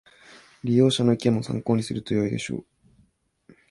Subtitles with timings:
[0.63, 2.65] 利用者の意見も参考にするとよいでしょ
[3.47, 3.53] う